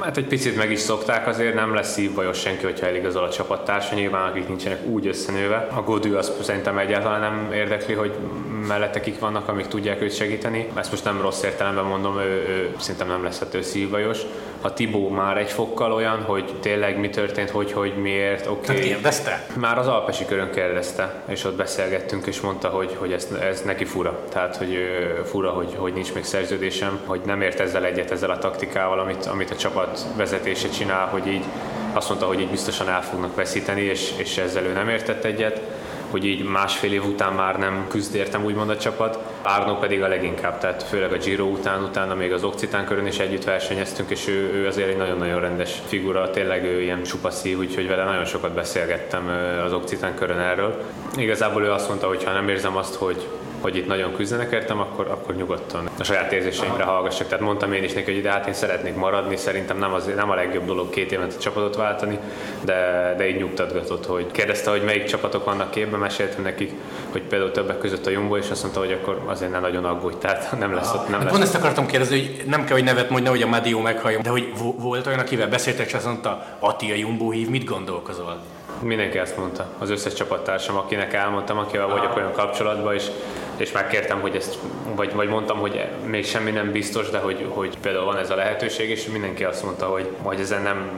[0.00, 3.94] Hát egy picit meg is szokták, azért nem lesz szívbajos senki, hogyha eligazol a csapattársa,
[3.94, 5.66] nyilván akik nincsenek úgy összenőve.
[5.74, 8.12] A Godű az szerintem egyáltalán nem érdekli, hogy
[8.66, 10.68] mellette kik vannak, amik tudják őt segíteni.
[10.74, 14.18] Ezt most nem rossz értelemben mondom, ő, ő szerintem nem lesz ettől szívbajos.
[14.60, 18.52] A Tibó már egy fokkal olyan, hogy tényleg mi történt, hogy, hogy miért, oké.
[18.52, 18.74] Okay.
[18.74, 19.46] Tehát kérdezte?
[19.56, 23.84] Már az Alpesi körön kérdezte, és ott beszélgettünk, és mondta, hogy, hogy ez, ez neki
[23.84, 24.18] fura.
[24.28, 24.78] Tehát, hogy
[25.24, 29.26] fura, hogy, hogy nincs még szerződésem, hogy nem ért ezzel egyet, ezzel a taktikával, amit,
[29.26, 31.44] amit a csapat vezetése csinál, hogy így
[31.92, 35.60] azt mondta, hogy így biztosan el fognak veszíteni, és, és ezzel ő nem értett egyet
[36.10, 39.18] hogy így másfél év után már nem küzd értem úgymond a csapat.
[39.42, 43.18] Árnó pedig a leginkább, tehát főleg a Giro után, utána még az Occitán körön is
[43.18, 47.58] együtt versenyeztünk, és ő, ő azért egy nagyon-nagyon rendes figura, tényleg ő ilyen csupa szív,
[47.58, 49.28] úgyhogy vele nagyon sokat beszélgettem
[49.64, 50.84] az Occitán körön erről.
[51.16, 53.28] Igazából ő azt mondta, hogy ha nem érzem azt, hogy
[53.60, 57.26] hogy itt nagyon küzdenek értem, akkor, akkor nyugodtan a saját érzéseimre hallgassak.
[57.28, 60.30] Tehát mondtam én is neki, hogy de hát én szeretnék maradni, szerintem nem, az, nem
[60.30, 62.18] a legjobb dolog két évet a csapatot váltani,
[62.64, 66.72] de, de így nyugtatgatott, hogy kérdezte, hogy melyik csapatok vannak képben, meséltem nekik,
[67.10, 70.16] hogy például többek között a Jumbo, és azt mondta, hogy akkor azért ne nagyon aggódj,
[70.18, 71.02] tehát nem lesz ott.
[71.02, 73.46] Nem hát lesz pont ezt akartam kérdezni, hogy nem kell, hogy nevet mondja, hogy a
[73.46, 77.48] Madio meghalljon, de hogy volt olyan, akivel beszéltek, és azt mondta, Ati a Jumbo hív,
[77.48, 78.40] mit gondolkozol?
[78.82, 83.04] Mindenki ezt mondta, az összes csapattársam, akinek elmondtam, akivel vagyok olyan kapcsolatban, és
[83.60, 84.58] és megkértem, hogy ezt,
[84.94, 88.34] vagy, vagy mondtam, hogy még semmi nem biztos, de hogy, hogy például van ez a
[88.34, 90.90] lehetőség, és mindenki azt mondta, hogy, hogy ezen nem,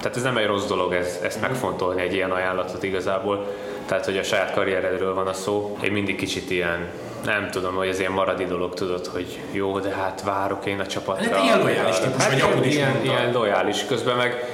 [0.00, 3.46] tehát ez nem egy rossz dolog ez, ezt megfontolni egy ilyen ajánlatot igazából.
[3.86, 5.78] Tehát, hogy a saját karrieredről van a szó.
[5.82, 6.88] Én mindig kicsit ilyen
[7.24, 10.86] nem tudom, hogy ez ilyen maradi dolog, tudod, hogy jó, de hát várok én a
[10.86, 11.34] csapatra.
[11.34, 13.86] Hát ilyen lojális típus, hát, vagy ilyen, ilyen lojális.
[13.86, 14.44] Közben meg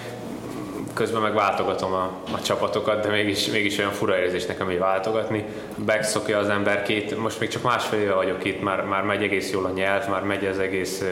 [0.94, 5.44] közben meg váltogatom a, a csapatokat, de mégis, mégis olyan fura érzés nekem így váltogatni.
[5.87, 9.53] Megszokja az ember két, most még csak másfél éve vagyok itt, már, már megy egész
[9.53, 11.05] jól a nyelv, már megy az egész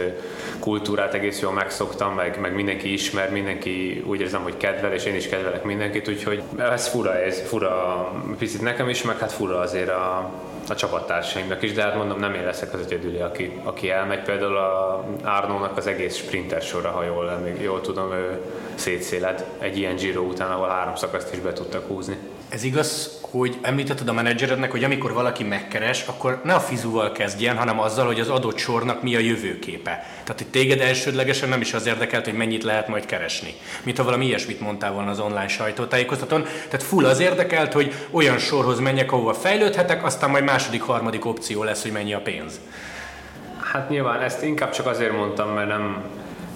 [0.59, 5.15] kultúrát, egész jól megszoktam, meg, meg mindenki ismer, mindenki úgy érzem, hogy kedvel, és én
[5.15, 8.05] is kedvelek mindenkit, úgyhogy ez fura, ez fura
[8.39, 10.31] picit nekem is, meg hát fura azért a,
[10.71, 14.23] a csapattársaimnak is, de hát mondom, nem én leszek az egyedüli, aki, aki elmegy.
[14.23, 18.41] Például a Árnónak az egész sprinter sorra, ha jól, jól tudom, ő
[18.75, 22.17] szétszéled egy ilyen Giro után, ahol három szakaszt is be tudtak húzni.
[22.49, 27.57] Ez igaz, hogy említetted a menedzserednek, hogy amikor valaki megkeres, akkor ne a fizuval kezdjen,
[27.57, 29.91] hanem azzal, hogy az adott sornak mi a jövőképe.
[30.23, 33.55] Tehát, hogy téged elsődlegesen nem is az érdekelt, hogy mennyit lehet majd keresni.
[33.83, 36.43] Mint ha valami ilyesmit mondtál volna az online sajtótájékoztatón.
[36.43, 41.63] Tehát full az érdekelt, hogy olyan sorhoz menjek, ahova fejlődhetek, aztán majd második, harmadik opció
[41.63, 42.61] lesz, hogy mennyi a pénz.
[43.73, 46.03] Hát nyilván ezt inkább csak azért mondtam, mert nem,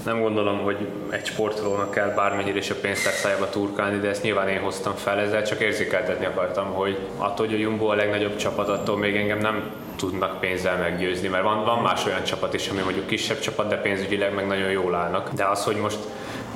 [0.05, 4.61] nem gondolom, hogy egy sportolónak kell bármennyire is a pénztárcájába turkálni, de ezt nyilván én
[4.61, 8.99] hoztam fel, ezzel csak érzékeltetni akartam, hogy attól, hogy a Jumbo a legnagyobb csapat, attól
[8.99, 13.07] még engem nem tudnak pénzzel meggyőzni, mert van, van más olyan csapat is, ami mondjuk
[13.07, 15.31] kisebb csapat, de pénzügyileg meg nagyon jól állnak.
[15.33, 15.99] De az, hogy most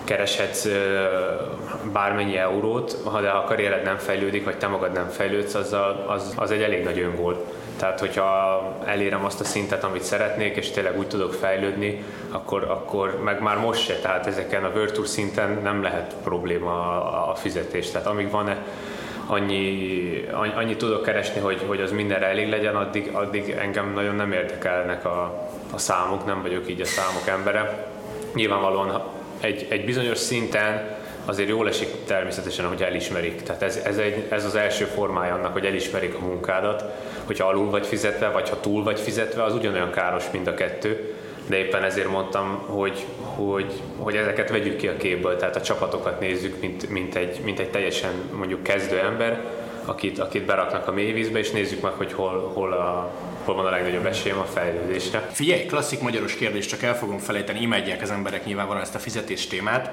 [0.04, 0.68] kereshetsz
[1.92, 6.10] bármennyi eurót, ha de a karriered nem fejlődik, vagy te magad nem fejlődsz, az, a,
[6.10, 7.44] az, az egy elég nagy öngól.
[7.76, 13.20] Tehát, hogyha elérem azt a szintet, amit szeretnék, és tényleg úgy tudok fejlődni, akkor, akkor
[13.24, 17.90] meg már most se, tehát ezeken a Virtual szinten nem lehet probléma a, a fizetés.
[17.90, 18.54] Tehát amíg van
[19.26, 24.32] annyi, annyi tudok keresni, hogy, hogy az mindenre elég legyen, addig, addig engem nagyon nem
[24.32, 27.86] érdekelnek a, a számok, nem vagyok így a számok embere.
[28.34, 29.02] Nyilvánvalóan
[29.40, 30.95] egy, egy bizonyos szinten
[31.26, 33.42] azért jól esik természetesen, hogy elismerik.
[33.42, 36.84] Tehát ez, ez, egy, ez az első formája annak, hogy elismerik a munkádat,
[37.24, 41.14] hogyha alul vagy fizetve, vagy ha túl vagy fizetve, az ugyanolyan káros, mind a kettő.
[41.46, 46.20] De éppen ezért mondtam, hogy, hogy, hogy ezeket vegyük ki a képből, tehát a csapatokat
[46.20, 49.40] nézzük, mint, mint, egy, mint egy teljesen mondjuk kezdő ember,
[49.84, 53.12] akit, akit beraknak a mélyvízbe, és nézzük meg, hogy hol, hol a,
[53.46, 55.28] hol van a legnagyobb esélyem a fejlődésre.
[55.32, 59.46] Figyelj, klasszik magyaros kérdés, csak el fogom felejteni, imádják az emberek nyilvánvalóan ezt a fizetés
[59.46, 59.90] témát.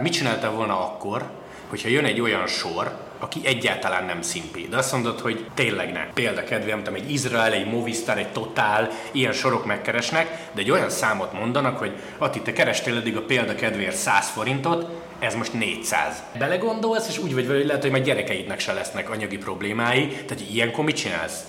[0.00, 1.30] Mit csináltál volna akkor,
[1.68, 4.66] hogyha jön egy olyan sor, aki egyáltalán nem szimpi.
[4.70, 6.06] De azt mondod, hogy tényleg nem.
[6.14, 10.90] Példa kedvem, nem egy Izrael, egy Movistar, egy Total, ilyen sorok megkeresnek, de egy olyan
[10.90, 16.22] számot mondanak, hogy Ati, te kerestél eddig a példa kedvéért 100 forintot, ez most 400.
[16.38, 20.44] Belegondolsz, és úgy vagy vele, hogy lehet, hogy majd gyerekeidnek se lesznek anyagi problémái, tehát
[20.50, 21.40] ilyenkor mit csinálsz?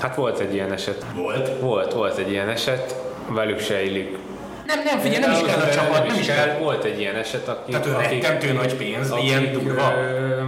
[0.00, 1.04] Hát volt egy ilyen eset.
[1.14, 1.60] Volt?
[1.60, 2.94] Volt, volt egy ilyen eset.
[3.28, 4.18] Velük se illik
[4.66, 6.56] nem, nem, figyelj, nem is kell a csapat, nem is kell.
[6.58, 7.70] Volt egy ilyen eset, aki...
[7.70, 9.92] Tehát ő rettentő nagy pénz, akik, ilyen durva.
[9.96, 10.42] Ö,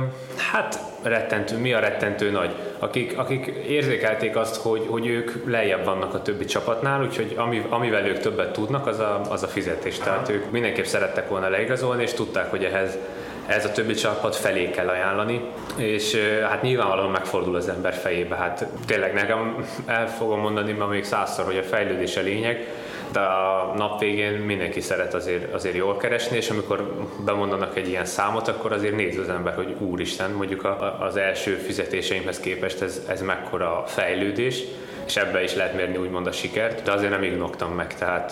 [0.53, 2.55] hát rettentő, mi a rettentő nagy?
[2.79, 8.07] Akik, akik érzékelték azt, hogy, hogy ők lejjebb vannak a többi csapatnál, úgyhogy ami, amivel
[8.07, 9.99] ők többet tudnak, az a, az a fizetés.
[9.99, 10.05] Aha.
[10.05, 12.99] Tehát ők mindenképp szerettek volna leigazolni, és tudták, hogy ehhez
[13.47, 15.41] ez a többi csapat felé kell ajánlani,
[15.77, 16.17] és
[16.49, 18.37] hát nyilvánvalóan megfordul az ember fejébe.
[18.37, 22.69] Hát tényleg nekem el fogom mondani ma még százszor, hogy a fejlődés a lényeg,
[23.13, 28.05] de a nap végén mindenki szeret azért, azért jól keresni, és amikor bemondanak egy ilyen
[28.05, 33.03] számot, akkor azért néz az ember, hogy úristen, mondjuk a, az első fizetéseimhez képest ez,
[33.09, 34.63] ez mekkora fejlődés,
[35.07, 38.31] és ebbe is lehet mérni úgymond a sikert, de azért nem ignoktam meg, tehát...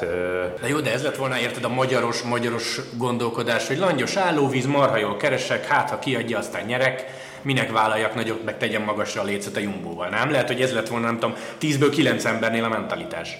[0.60, 4.96] De jó, de ez lett volna érted a magyaros, magyaros gondolkodás, hogy langyos állóvíz, marha
[4.96, 7.04] jól keresek, hát ha kiadja, aztán nyerek,
[7.42, 10.30] minek vállaljak nagyot, meg tegyem magasra a lécet a jumbóval, nem?
[10.30, 13.38] Lehet, hogy ez lett volna, nem tudom, 10-ből 9 embernél a mentalitás.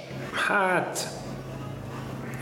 [0.49, 1.07] Hát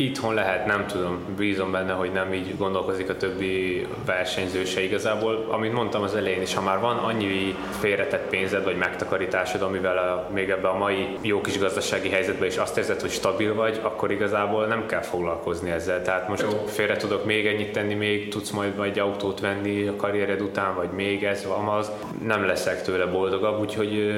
[0.00, 5.46] Itthon lehet, nem tudom, bízom benne, hogy nem így gondolkozik a többi versenyző se igazából.
[5.50, 10.28] Amit mondtam az elején is, ha már van annyi félretett pénzed vagy megtakarításod, amivel a,
[10.32, 14.10] még ebbe a mai jó kis gazdasági helyzetben is azt érzed, hogy stabil vagy, akkor
[14.10, 16.02] igazából nem kell foglalkozni ezzel.
[16.02, 16.64] Tehát most jó.
[16.66, 20.90] félre tudok még ennyit tenni, még tudsz majd egy autót venni a karriered után, vagy
[20.90, 21.90] még ez, van az.
[22.26, 24.12] Nem leszek tőle boldogabb, úgyhogy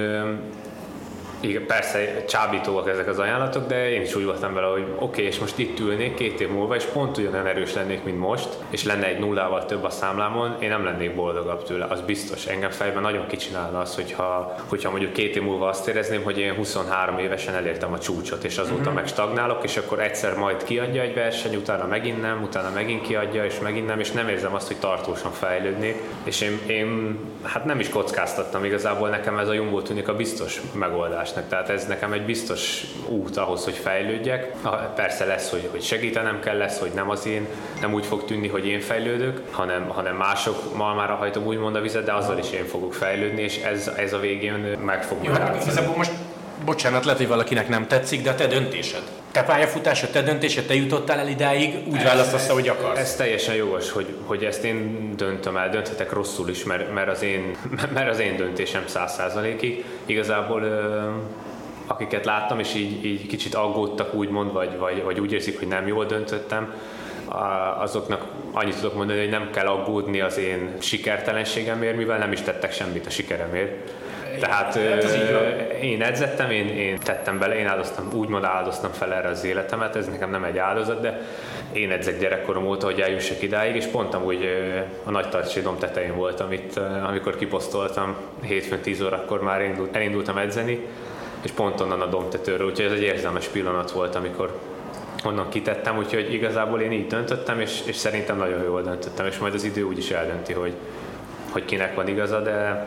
[1.42, 5.24] igen, persze csábítóak ezek az ajánlatok, de én is úgy voltam vele, hogy oké, okay,
[5.24, 8.84] és most itt ülnék két év múlva, és pont ugyanolyan erős lennék, mint most, és
[8.84, 12.46] lenne egy nullával több a számlámon, én nem lennék boldogabb tőle, az biztos.
[12.46, 16.54] Engem fejben nagyon kicsinálna az, hogyha, hogyha mondjuk két év múlva azt érezném, hogy én
[16.54, 18.94] 23 évesen elértem a csúcsot, és azóta mm-hmm.
[18.94, 23.44] meg stagnálok, és akkor egyszer majd kiadja egy verseny, utána megint nem, utána megint kiadja,
[23.44, 25.96] és megint nem, és nem érzem azt, hogy tartósan fejlődnék.
[26.24, 30.60] És én, én hát nem is kockáztattam igazából, nekem ez a Jumbo tűnik a biztos
[30.74, 31.48] megoldás lesznek.
[31.48, 34.52] Tehát ez nekem egy biztos út ahhoz, hogy fejlődjek.
[34.94, 37.46] Persze lesz, hogy, hogy segítenem kell, lesz, hogy nem az én,
[37.80, 42.04] nem úgy fog tűnni, hogy én fejlődök, hanem, hanem mások malmára hajtom úgymond a vizet,
[42.04, 45.96] de azzal is én fogok fejlődni, és ez, ez a végén meg fog Jó, hát
[45.96, 46.12] most
[46.64, 49.02] bocsánat, lehet, hogy valakinek nem tetszik, de a te döntésed.
[49.30, 52.98] Te pályafutásod, te döntésed, te jutottál el idáig, úgy ez, választasz, hogy akarsz.
[52.98, 57.22] Ez teljesen jogos, hogy, hogy ezt én döntöm el, dönthetek rosszul is, mert, mert, az,
[57.22, 57.56] én,
[57.94, 59.84] mert az én döntésem száz százalékig.
[60.06, 60.62] Igazából
[61.86, 65.86] akiket láttam, és így, így kicsit aggódtak úgymond, vagy, vagy, vagy úgy érzik, hogy nem
[65.86, 66.74] jól döntöttem,
[67.78, 72.72] azoknak annyit tudok mondani, hogy nem kell aggódni az én sikertelenségemért, mivel nem is tettek
[72.72, 73.90] semmit a sikeremért
[74.42, 74.76] tehát hát
[75.80, 80.08] én edzettem, én, én tettem bele, én áldoztam, úgymond áldoztam fel erre az életemet, ez
[80.08, 81.20] nekem nem egy áldozat, de
[81.72, 84.48] én edzek gyerekkorom óta, hogy eljussak idáig, és pont amúgy
[85.04, 86.76] a nagy tartsidom tetején voltam itt,
[87.06, 90.86] amikor kiposztoltam hétfőn 10 órakor már elindult, elindultam edzeni,
[91.42, 94.58] és pont onnan a domtetőről, úgyhogy ez egy érzelmes pillanat volt, amikor
[95.24, 99.54] onnan kitettem, úgyhogy igazából én így döntöttem, és, és szerintem nagyon jól döntöttem, és majd
[99.54, 100.74] az idő úgy is eldönti, hogy,
[101.50, 102.86] hogy kinek van igaza, de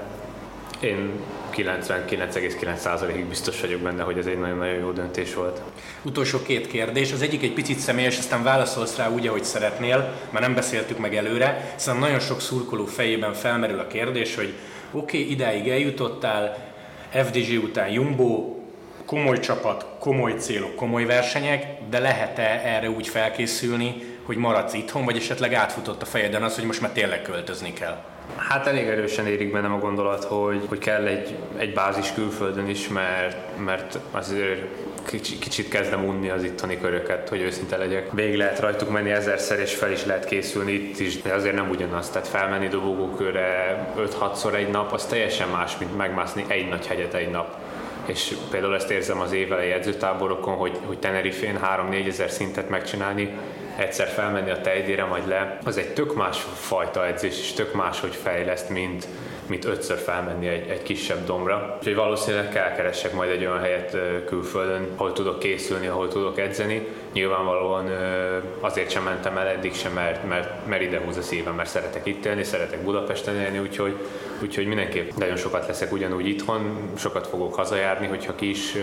[0.80, 1.12] én
[1.56, 5.62] 99,9%-ig biztos vagyok benne, hogy ez egy nagyon-nagyon jó döntés volt.
[6.02, 7.12] Utolsó két kérdés.
[7.12, 11.16] Az egyik egy picit személyes, aztán válaszolsz rá úgy, ahogy szeretnél, mert nem beszéltük meg
[11.16, 14.54] előre, hiszen nagyon sok szurkoló fejében felmerül a kérdés, hogy
[14.92, 16.74] oké, okay, idáig eljutottál,
[17.12, 18.56] FDG után Jumbo,
[19.06, 25.18] komoly csapat, komoly célok, komoly versenyek, de lehet-e erre úgy felkészülni, hogy maradsz itthon, vagy
[25.18, 28.15] esetleg átfutott a fejeden az, hogy most már tényleg költözni kell?
[28.36, 32.88] Hát elég erősen érik bennem a gondolat, hogy, hogy kell egy, egy bázis külföldön is,
[32.88, 34.62] mert, mert azért
[35.06, 38.12] kicsit, kicsit kezdem unni az itteni köröket, hogy őszinte legyek.
[38.12, 41.70] Végig lehet rajtuk menni ezerszer, és fel is lehet készülni itt is, de azért nem
[41.70, 42.10] ugyanaz.
[42.10, 47.30] Tehát felmenni dobogókörre 5-6-szor egy nap, az teljesen más, mint megmászni egy nagy hegyet egy
[47.30, 47.56] nap
[48.06, 51.60] és például ezt érzem az évelei edzőtáborokon, hogy, hogy Tenerifén
[51.92, 53.38] 3-4 ezer szintet megcsinálni,
[53.76, 58.00] egyszer felmenni a tejdére, majd le, az egy tök más fajta edzés, és tök más,
[58.00, 59.08] hogy fejleszt, mint,
[59.48, 61.76] mint ötször felmenni egy, egy kisebb dombra.
[61.78, 66.88] Úgyhogy valószínűleg kell keresek majd egy olyan helyet külföldön, ahol tudok készülni, ahol tudok edzeni.
[67.14, 67.90] Nyilvánvalóan
[68.60, 72.06] azért sem mentem el eddig sem, mert, mert, mert ide húz a szívem, mert szeretek
[72.06, 73.96] itt élni, szeretek Budapesten élni, úgyhogy,
[74.42, 78.76] úgyhogy mindenképp nagyon sokat leszek ugyanúgy itthon, sokat fogok hazajárni, hogyha ki is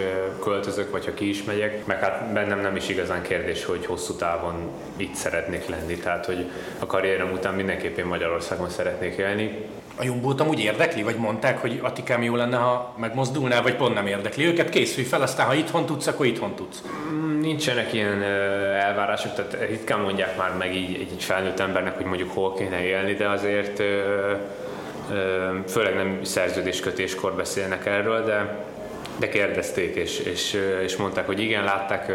[0.42, 4.14] költözök, vagy ha ki is megyek, meg hát bennem nem is igazán kérdés, hogy hosszú
[4.14, 9.58] távon itt szeretnék lenni, tehát hogy a karrierem után mindenképpen Magyarországon szeretnék élni,
[9.96, 14.06] a Jumbót amúgy érdekli, vagy mondták, hogy Atikám jó lenne, ha megmozdulnál, vagy pont nem
[14.06, 14.68] érdekli őket?
[14.68, 16.82] Készülj fel, aztán ha itthon tudsz, akkor itthon tudsz.
[17.12, 22.06] Mm, nincsenek ilyen elvárások, tehát ritkán mondják már meg így egy, egy felnőtt embernek, hogy
[22.06, 23.82] mondjuk hol kéne élni, de azért
[25.68, 28.64] főleg nem szerződéskötéskor beszélnek erről, de
[29.16, 32.12] de kérdezték, és, és, és mondták, hogy igen, látták,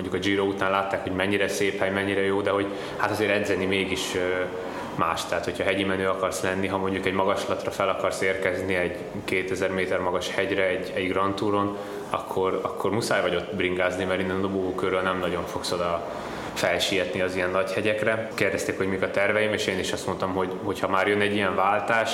[0.00, 3.30] mondjuk a Giro után látták, hogy mennyire szép hely, mennyire jó, de hogy hát azért
[3.30, 4.16] edzeni mégis
[4.94, 5.24] más.
[5.24, 9.70] Tehát, hogyha hegyi menő akarsz lenni, ha mondjuk egy magaslatra fel akarsz érkezni egy 2000
[9.70, 11.76] méter magas hegyre egy, egy Grand Touron,
[12.10, 16.10] akkor, akkor muszáj vagy ott bringázni, mert innen a dobogókörről nem nagyon fogsz oda
[16.54, 18.28] felsietni az ilyen nagy hegyekre.
[18.34, 20.34] Kérdezték, hogy mik a terveim, és én is azt mondtam,
[20.64, 22.10] hogy ha már jön egy ilyen váltás,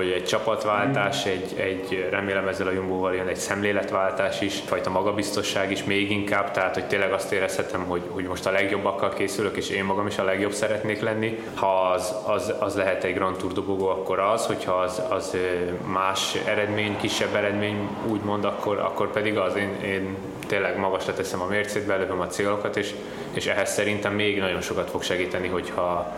[0.00, 5.70] hogy egy csapatváltás, egy, egy remélem ezzel a Jumbo-val jön egy szemléletváltás is, fajta magabiztosság
[5.70, 9.68] is még inkább, tehát hogy tényleg azt érezhetem, hogy, hogy most a legjobbakkal készülök, és
[9.68, 11.38] én magam is a legjobb szeretnék lenni.
[11.54, 15.36] Ha az, az, az lehet egy Grand Tour dobogó, akkor az, hogyha az, az
[15.84, 19.56] más eredmény, kisebb eredmény, úgymond, akkor, akkor pedig az.
[19.56, 22.94] Én, én tényleg magasra teszem a mércét, belövöm a célokat, és,
[23.32, 26.12] és ehhez szerintem még nagyon sokat fog segíteni, hogyha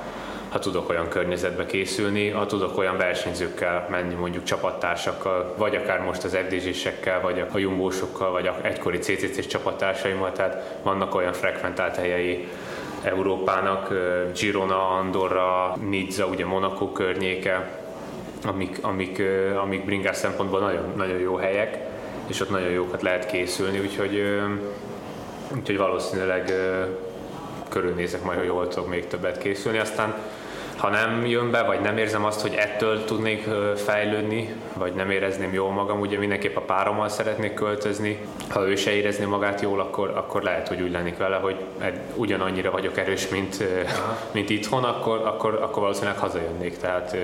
[0.53, 6.25] ha tudok olyan környezetbe készülni, ha tudok olyan versenyzőkkel menni, mondjuk csapattársakkal, vagy akár most
[6.25, 12.49] az FDZ-sekkel, vagy a jumbósokkal, vagy a egykori CCC-s csapattársaimmal, tehát vannak olyan frekventált helyei
[13.03, 13.93] Európának,
[14.41, 17.71] Girona, Andorra, Nizza, ugye Monaco környéke,
[18.45, 19.23] amik, amik,
[19.63, 21.79] amik bringás szempontból nagyon, nagyon jó helyek,
[22.27, 24.41] és ott nagyon jókat lehet készülni, úgyhogy,
[25.57, 26.53] úgyhogy valószínűleg
[27.69, 29.79] körülnézek majd, hogy hol tudok még többet készülni.
[29.79, 30.15] Aztán
[30.77, 35.53] ha nem jön be, vagy nem érzem azt, hogy ettől tudnék fejlődni, vagy nem érezném
[35.53, 38.19] jól magam, ugye mindenképp a párommal szeretnék költözni.
[38.49, 41.57] Ha ő se érezné magát jól, akkor, akkor lehet, hogy úgy lennék vele, hogy
[42.15, 43.65] ugyanannyira vagyok erős, mint,
[44.33, 46.77] mint itthon, akkor, akkor, akkor valószínűleg hazajönnék.
[46.77, 47.17] Tehát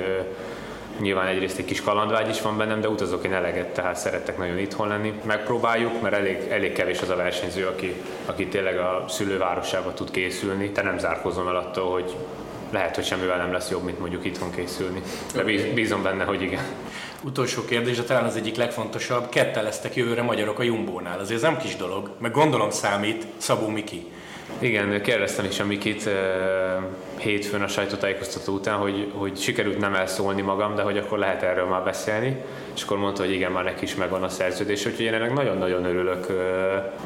[1.01, 4.59] Nyilván egyrészt egy kis kalandvágy is van bennem, de utazok én eleget, tehát szeretek nagyon
[4.59, 5.21] itthon lenni.
[5.25, 7.95] Megpróbáljuk, mert elég, elég kevés az a versenyző, aki,
[8.27, 10.71] aki tényleg a szülővárosába tud készülni.
[10.71, 12.17] Te nem zárkozom el attól, hogy
[12.72, 15.02] lehet, hogy semmivel nem lesz jobb, mint mondjuk itthon készülni.
[15.35, 15.42] De
[15.74, 16.64] bízom benne, hogy igen.
[17.22, 19.28] Utolsó kérdés, de talán az egyik legfontosabb.
[19.28, 21.18] Kettel lesztek jövőre magyarok a Jumbónál.
[21.18, 24.07] Azért ez nem kis dolog, meg gondolom számít Szabó Miki.
[24.59, 26.11] Igen, kérdeztem is a Mikit
[27.17, 31.67] hétfőn a sajtótájékoztató után, hogy, hogy sikerült nem elszólni magam, de hogy akkor lehet erről
[31.67, 32.37] már beszélni,
[32.75, 35.85] és akkor mondta, hogy igen, már neki is megvan a szerződés, úgyhogy én ennek nagyon-nagyon
[35.85, 36.27] örülök.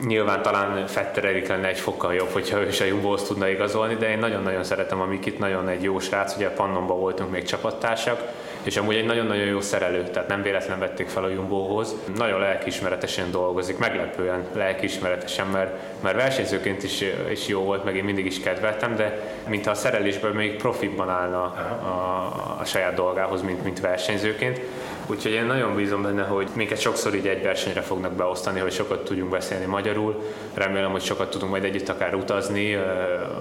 [0.06, 3.94] Nyilván talán Fetter Erik lenne egy fokkal jobb, hogyha ő is a Jumbo-hoz tudna igazolni,
[3.94, 8.20] de én nagyon-nagyon szeretem a Mikit, nagyon egy jó srác, ugye Pannonban voltunk még csapattársak,
[8.62, 11.94] és amúgy egy nagyon-nagyon jó szerelő, tehát nem véletlen vették fel a Jumbohoz.
[12.16, 18.26] Nagyon lelkiismeretesen dolgozik, meglepően lelkiismeretesen, mert, mert versenyzőként is, is jó volt, meg én mindig
[18.26, 21.48] is kedveltem, de mintha a szerelésből még profibban állna a,
[21.86, 24.60] a, a saját dolgához, mint, mint versenyzőként.
[25.06, 29.04] Úgyhogy én nagyon bízom benne, hogy minket sokszor így egy versenyre fognak beosztani, hogy sokat
[29.04, 30.22] tudjunk beszélni magyarul.
[30.54, 32.74] Remélem, hogy sokat tudunk majd együtt akár utazni,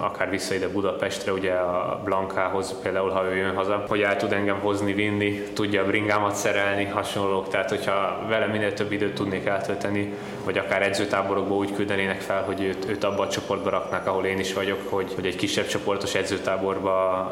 [0.00, 4.32] akár vissza ide Budapestre, ugye a Blankához például, ha ő jön haza, hogy el tud
[4.32, 7.48] engem hozni, vinni, tudja a bringámat szerelni, hasonlók.
[7.48, 12.62] Tehát, hogyha vele minél több időt tudnék eltölteni, vagy akár edzőtáborokba úgy küldenének fel, hogy
[12.62, 16.14] őt, őt abba a csoportba raknák, ahol én is vagyok, hogy, hogy egy kisebb csoportos
[16.14, 17.30] edzőtáborba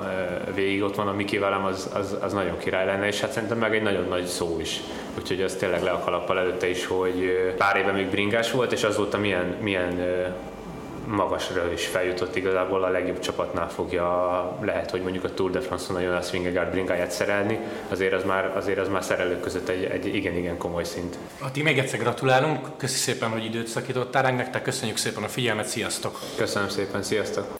[0.54, 3.58] végig ott van a Miki velem, az, az, az nagyon király lenne, és hát szerintem
[3.58, 4.80] meg egy nagyon nagy szó is.
[5.18, 8.82] Úgyhogy az tényleg le a kalappal előtte is, hogy pár éve még bringás volt, és
[8.82, 9.98] azóta milyen, milyen
[11.10, 15.96] magasra is feljutott igazából a legjobb csapatnál fogja, lehet, hogy mondjuk a Tour de France-on
[15.96, 20.14] a Jonas Vingegaard bringáját szerelni, azért az már, azért az már szerelők között egy, egy
[20.14, 21.18] igen-igen komoly szint.
[21.38, 25.66] Ati, még egyszer gratulálunk, köszi szépen, hogy időt szakítottál ránk, nektek köszönjük szépen a figyelmet,
[25.66, 26.18] sziasztok!
[26.36, 27.59] Köszönöm szépen, sziasztok!